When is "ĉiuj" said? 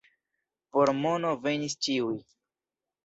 1.89-2.17